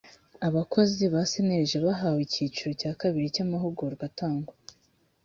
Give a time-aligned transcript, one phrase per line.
[0.47, 4.53] abakozi ba cnlg bahawe icyiciro cya kabiri cy amahugurwa atangwa